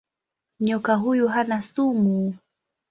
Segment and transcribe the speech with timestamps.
[0.59, 2.35] Nyoka huyu hana sumu.